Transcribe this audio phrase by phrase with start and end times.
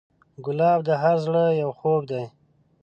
[0.45, 2.23] ګلاب د هر زړه یو خوب دی.